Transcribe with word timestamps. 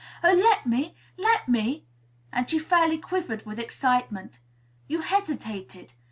Oh, 0.23 0.33
let 0.33 0.65
me, 0.65 0.95
let 1.17 1.47
me!" 1.47 1.85
and 2.33 2.49
she 2.49 2.57
fairly 2.57 2.97
quivered 2.97 3.45
with 3.45 3.59
excitement. 3.59 4.39
You 4.87 5.01
hesitated. 5.01 5.93